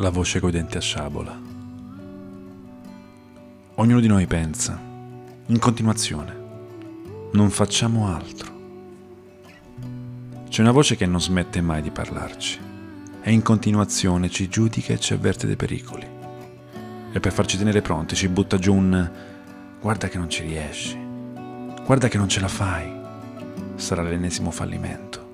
La 0.00 0.08
voce 0.08 0.40
coi 0.40 0.50
denti 0.50 0.78
a 0.78 0.80
sciabola. 0.80 1.38
Ognuno 3.74 4.00
di 4.00 4.06
noi 4.06 4.26
pensa, 4.26 4.80
in 5.44 5.58
continuazione, 5.58 6.34
non 7.32 7.50
facciamo 7.50 8.08
altro. 8.08 8.50
C'è 10.48 10.62
una 10.62 10.72
voce 10.72 10.96
che 10.96 11.04
non 11.04 11.20
smette 11.20 11.60
mai 11.60 11.82
di 11.82 11.90
parlarci 11.90 12.58
e 13.20 13.30
in 13.30 13.42
continuazione 13.42 14.30
ci 14.30 14.48
giudica 14.48 14.94
e 14.94 14.98
ci 14.98 15.12
avverte 15.12 15.46
dei 15.46 15.56
pericoli. 15.56 16.08
E 17.12 17.20
per 17.20 17.32
farci 17.32 17.58
tenere 17.58 17.82
pronti 17.82 18.16
ci 18.16 18.28
butta 18.28 18.56
giù 18.56 18.74
un 18.74 19.10
guarda 19.82 20.08
che 20.08 20.16
non 20.16 20.30
ci 20.30 20.44
riesci, 20.44 20.98
guarda 21.84 22.08
che 22.08 22.16
non 22.16 22.30
ce 22.30 22.40
la 22.40 22.48
fai. 22.48 22.90
Sarà 23.74 24.00
l'ennesimo 24.00 24.50
fallimento. 24.50 25.28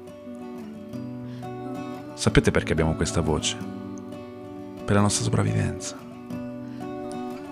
Sapete 2.14 2.50
perché 2.50 2.72
abbiamo 2.72 2.96
questa 2.96 3.20
voce? 3.20 3.75
Per 4.87 4.95
la 4.95 5.00
nostra 5.00 5.25
sopravvivenza. 5.25 5.96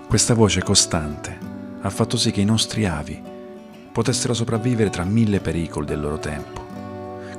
Questa 0.06 0.34
voce 0.34 0.62
costante 0.62 1.36
ha 1.80 1.90
fatto 1.90 2.16
sì 2.16 2.30
che 2.30 2.40
i 2.40 2.44
nostri 2.44 2.86
avi 2.86 3.20
potessero 3.90 4.34
sopravvivere 4.34 4.88
tra 4.88 5.02
mille 5.02 5.40
pericoli 5.40 5.84
del 5.84 6.00
loro 6.00 6.20
tempo. 6.20 6.64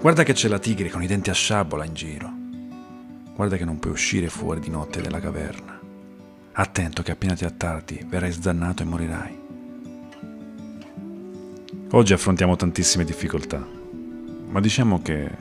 Guarda 0.01 0.23
che 0.23 0.33
c'è 0.33 0.49
la 0.49 0.59
tigre 0.59 0.89
con 0.89 1.01
i 1.01 1.07
denti 1.07 1.29
a 1.29 1.33
sciabola 1.33 1.85
in 1.85 1.93
giro. 1.93 2.29
Guarda 3.33 3.55
che 3.55 3.63
non 3.63 3.79
puoi 3.79 3.93
uscire 3.93 4.27
fuori 4.27 4.59
di 4.59 4.69
notte 4.69 4.99
dalla 4.99 5.21
caverna. 5.21 5.79
Attento 6.51 7.01
che 7.01 7.11
appena 7.11 7.33
ti 7.33 7.45
attardi 7.45 8.05
verrai 8.05 8.33
sdannato 8.33 8.83
e 8.83 8.85
morirai. 8.85 9.39
Oggi 11.91 12.11
affrontiamo 12.11 12.57
tantissime 12.57 13.05
difficoltà, 13.05 13.65
ma 14.49 14.59
diciamo 14.59 15.01
che 15.01 15.31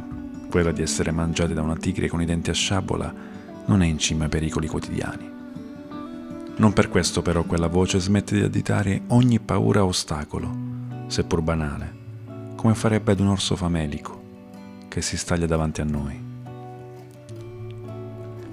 quella 0.48 0.70
di 0.70 0.82
essere 0.82 1.10
mangiati 1.10 1.54
da 1.54 1.62
una 1.62 1.76
tigre 1.76 2.06
con 2.06 2.22
i 2.22 2.24
denti 2.24 2.50
a 2.50 2.54
sciabola 2.54 3.32
non 3.66 3.82
è 3.82 3.86
in 3.86 3.98
cima 3.98 4.24
ai 4.24 4.30
pericoli 4.30 4.66
quotidiani. 4.66 5.32
Non 6.56 6.72
per 6.72 6.88
questo 6.88 7.22
però 7.22 7.42
quella 7.42 7.66
voce 7.66 7.98
smette 7.98 8.36
di 8.36 8.42
additare 8.42 9.02
ogni 9.08 9.40
paura 9.40 9.84
o 9.84 9.88
ostacolo, 9.88 10.54
seppur 11.08 11.40
banale, 11.40 11.92
come 12.54 12.74
farebbe 12.74 13.12
ad 13.12 13.20
un 13.20 13.28
orso 13.28 13.56
famelico 13.56 14.22
che 14.88 15.02
si 15.02 15.16
staglia 15.16 15.46
davanti 15.46 15.80
a 15.80 15.84
noi. 15.84 16.22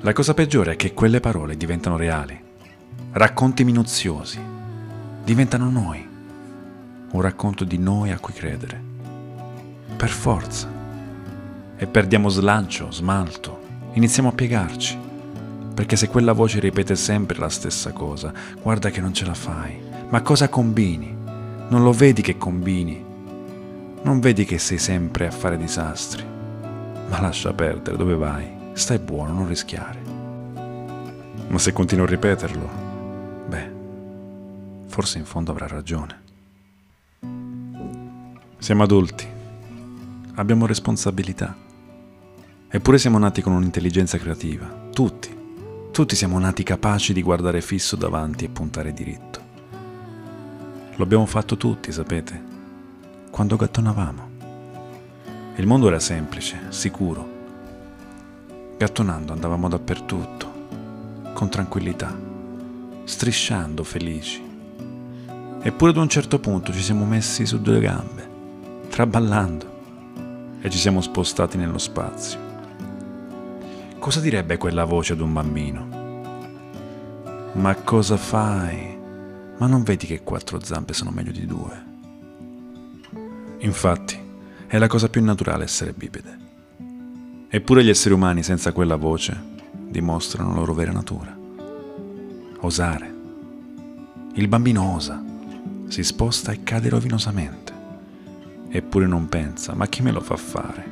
La 0.01 0.13
cosa 0.13 0.33
peggiore 0.33 0.71
è 0.71 0.75
che 0.75 0.95
quelle 0.95 1.19
parole 1.19 1.55
diventano 1.55 1.95
reali, 1.95 2.39
racconti 3.11 3.63
minuziosi, 3.63 4.39
diventano 5.23 5.69
noi, 5.69 6.07
un 7.11 7.21
racconto 7.21 7.63
di 7.63 7.77
noi 7.77 8.11
a 8.11 8.17
cui 8.17 8.33
credere, 8.33 8.81
per 9.95 10.09
forza. 10.09 10.79
E 11.75 11.85
perdiamo 11.85 12.29
slancio, 12.29 12.91
smalto, 12.91 13.60
iniziamo 13.93 14.29
a 14.29 14.33
piegarci, 14.33 14.97
perché 15.73 15.95
se 15.95 16.07
quella 16.07 16.33
voce 16.33 16.59
ripete 16.59 16.95
sempre 16.95 17.37
la 17.37 17.49
stessa 17.49 17.91
cosa, 17.91 18.31
guarda 18.61 18.89
che 18.89 19.01
non 19.01 19.13
ce 19.13 19.25
la 19.25 19.33
fai, 19.33 19.79
ma 20.09 20.21
cosa 20.21 20.49
combini? 20.49 21.15
Non 21.69 21.83
lo 21.83 21.91
vedi 21.91 22.21
che 22.21 22.37
combini? 22.37 23.03
Non 24.03 24.19
vedi 24.19 24.45
che 24.45 24.57
sei 24.57 24.77
sempre 24.77 25.27
a 25.27 25.31
fare 25.31 25.57
disastri? 25.57 26.23
Ma 27.07 27.21
lascia 27.21 27.53
perdere, 27.53 27.97
dove 27.97 28.15
vai? 28.15 28.47
Stai 28.73 28.99
buono, 28.99 29.33
non 29.33 29.47
rischiare. 29.47 29.99
Ma 31.47 31.57
se 31.57 31.73
continui 31.73 32.05
a 32.05 32.09
ripeterlo, 32.09 32.69
beh, 33.47 33.71
forse 34.87 35.17
in 35.17 35.25
fondo 35.25 35.51
avrà 35.51 35.67
ragione. 35.67 36.19
Siamo 38.57 38.83
adulti, 38.83 39.27
abbiamo 40.35 40.65
responsabilità. 40.65 41.69
Eppure 42.73 42.97
siamo 42.97 43.17
nati 43.17 43.41
con 43.41 43.51
un'intelligenza 43.51 44.17
creativa, 44.17 44.65
tutti. 44.93 45.37
Tutti 45.91 46.15
siamo 46.15 46.39
nati 46.39 46.63
capaci 46.63 47.11
di 47.11 47.21
guardare 47.21 47.59
fisso 47.59 47.97
davanti 47.97 48.45
e 48.45 48.49
puntare 48.49 48.93
diritto. 48.93 49.41
Lo 50.95 51.03
abbiamo 51.03 51.25
fatto 51.25 51.57
tutti, 51.57 51.91
sapete, 51.91 52.41
quando 53.29 53.57
gattonavamo. 53.57 54.29
Il 55.55 55.67
mondo 55.67 55.89
era 55.89 55.99
semplice, 55.99 56.67
sicuro. 56.69 57.39
Gattonando 58.77 59.33
andavamo 59.33 59.67
dappertutto, 59.67 60.51
con 61.33 61.49
tranquillità, 61.49 62.17
strisciando 63.03 63.83
felici. 63.83 64.41
Eppure 65.61 65.91
ad 65.91 65.97
un 65.97 66.07
certo 66.07 66.39
punto 66.39 66.71
ci 66.71 66.81
siamo 66.81 67.03
messi 67.03 67.45
su 67.45 67.59
due 67.61 67.81
gambe, 67.81 68.29
traballando, 68.87 70.59
e 70.61 70.69
ci 70.69 70.77
siamo 70.77 71.01
spostati 71.01 71.57
nello 71.57 71.77
spazio. 71.77 72.50
Cosa 74.01 74.19
direbbe 74.19 74.57
quella 74.57 74.83
voce 74.83 75.13
ad 75.13 75.19
un 75.19 75.31
bambino? 75.31 75.87
Ma 77.53 77.75
cosa 77.75 78.17
fai? 78.17 78.97
Ma 79.57 79.67
non 79.67 79.83
vedi 79.83 80.07
che 80.07 80.23
quattro 80.23 80.59
zampe 80.59 80.91
sono 80.91 81.11
meglio 81.11 81.31
di 81.31 81.45
due? 81.45 81.85
Infatti, 83.59 84.17
è 84.65 84.79
la 84.79 84.87
cosa 84.87 85.07
più 85.07 85.23
naturale 85.23 85.65
essere 85.65 85.93
bipede. 85.93 86.37
Eppure 87.47 87.83
gli 87.83 87.89
esseri 87.89 88.15
umani 88.15 88.41
senza 88.41 88.71
quella 88.71 88.95
voce 88.95 89.39
dimostrano 89.71 90.49
la 90.49 90.55
loro 90.55 90.73
vera 90.73 90.91
natura. 90.91 91.37
Osare. 92.61 93.13
Il 94.33 94.47
bambino 94.47 94.95
osa, 94.95 95.23
si 95.89 96.01
sposta 96.01 96.51
e 96.51 96.63
cade 96.63 96.89
rovinosamente. 96.89 97.71
Eppure 98.67 99.05
non 99.05 99.29
pensa, 99.29 99.75
ma 99.75 99.85
chi 99.85 100.01
me 100.01 100.11
lo 100.11 100.21
fa 100.21 100.37
fare? 100.37 100.91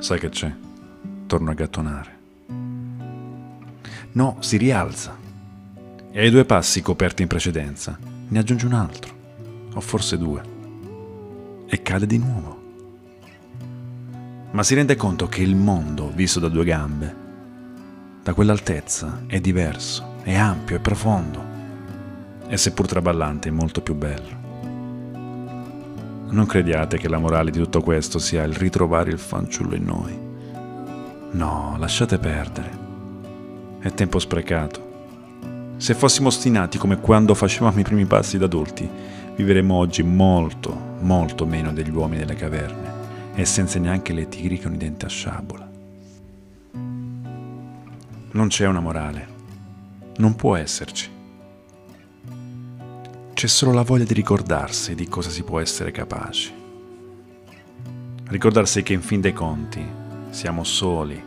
Sai 0.00 0.18
che 0.18 0.30
c'è? 0.30 0.70
Torno 1.32 1.50
a 1.50 1.54
gattonare. 1.54 2.18
No, 4.12 4.36
si 4.40 4.58
rialza. 4.58 5.16
E 6.10 6.20
ai 6.20 6.28
due 6.28 6.44
passi 6.44 6.82
coperti 6.82 7.22
in 7.22 7.28
precedenza 7.28 7.98
ne 8.28 8.38
aggiunge 8.38 8.66
un 8.66 8.74
altro, 8.74 9.14
o 9.72 9.80
forse 9.80 10.18
due 10.18 10.42
e 11.64 11.80
cade 11.80 12.04
di 12.04 12.18
nuovo. 12.18 12.60
Ma 14.50 14.62
si 14.62 14.74
rende 14.74 14.94
conto 14.94 15.26
che 15.26 15.40
il 15.40 15.56
mondo, 15.56 16.12
visto 16.14 16.38
da 16.38 16.48
due 16.48 16.64
gambe, 16.64 17.16
da 18.22 18.34
quell'altezza 18.34 19.22
è 19.26 19.40
diverso, 19.40 20.16
è 20.24 20.34
ampio, 20.34 20.76
è 20.76 20.80
profondo 20.80 21.42
e 22.46 22.58
seppur 22.58 22.86
traballante 22.86 23.48
è 23.48 23.52
molto 23.52 23.80
più 23.80 23.94
bello. 23.94 24.36
Non 26.28 26.44
crediate 26.44 26.98
che 26.98 27.08
la 27.08 27.16
morale 27.16 27.50
di 27.50 27.58
tutto 27.58 27.80
questo 27.80 28.18
sia 28.18 28.42
il 28.42 28.52
ritrovare 28.52 29.10
il 29.10 29.18
fanciullo 29.18 29.74
in 29.74 29.84
noi. 29.84 30.30
No, 31.32 31.76
lasciate 31.78 32.18
perdere. 32.18 32.78
È 33.78 33.90
tempo 33.94 34.18
sprecato. 34.18 34.90
Se 35.78 35.94
fossimo 35.94 36.28
ostinati 36.28 36.76
come 36.76 37.00
quando 37.00 37.34
facevamo 37.34 37.80
i 37.80 37.84
primi 37.84 38.04
passi 38.04 38.36
da 38.36 38.44
adulti, 38.44 38.88
vivremmo 39.36 39.74
oggi 39.76 40.02
molto, 40.02 40.76
molto 41.00 41.46
meno 41.46 41.72
degli 41.72 41.90
uomini 41.90 42.18
delle 42.18 42.34
caverne 42.34 42.90
e 43.34 43.46
senza 43.46 43.78
neanche 43.78 44.12
le 44.12 44.28
tigri 44.28 44.60
con 44.60 44.74
i 44.74 44.76
denti 44.76 45.06
a 45.06 45.08
sciabola. 45.08 45.70
Non 48.32 48.48
c'è 48.48 48.66
una 48.66 48.80
morale, 48.80 49.28
non 50.18 50.36
può 50.36 50.54
esserci. 50.54 51.08
C'è 53.32 53.46
solo 53.46 53.72
la 53.72 53.82
voglia 53.82 54.04
di 54.04 54.14
ricordarsi 54.14 54.94
di 54.94 55.08
cosa 55.08 55.30
si 55.30 55.42
può 55.44 55.58
essere 55.60 55.92
capaci. 55.92 56.52
Ricordarsi 58.24 58.82
che 58.82 58.92
in 58.92 59.00
fin 59.00 59.22
dei 59.22 59.32
conti 59.32 60.00
siamo 60.32 60.64
soli 60.64 61.22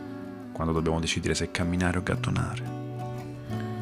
quando 0.50 0.72
dobbiamo 0.72 0.98
decidere 0.98 1.34
se 1.34 1.52
camminare 1.52 1.98
o 1.98 2.02
gattonare. 2.02 2.74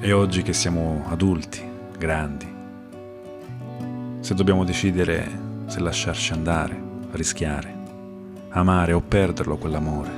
E 0.01 0.13
oggi 0.13 0.43
che 0.43 0.53
siamo 0.53 1.03
adulti, 1.09 1.63
grandi, 1.97 2.47
se 4.21 4.35
dobbiamo 4.35 4.65
decidere 4.65 5.27
se 5.65 5.81
lasciarci 5.81 6.35
andare, 6.35 6.79
rischiare, 7.13 7.75
amare 8.51 8.93
o 8.93 9.01
perderlo 9.01 9.57
quell'amore. 9.57 10.11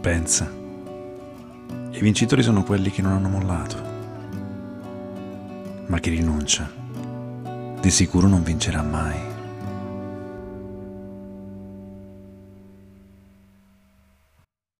Pensa, 0.00 0.50
i 1.90 2.00
vincitori 2.00 2.42
sono 2.42 2.64
quelli 2.64 2.90
che 2.90 3.00
non 3.00 3.12
hanno 3.12 3.28
mollato, 3.28 3.76
ma 5.86 6.00
chi 6.00 6.10
rinuncia 6.10 6.68
di 7.80 7.90
sicuro 7.90 8.26
non 8.26 8.42
vincerà 8.42 8.82
mai. 8.82 9.33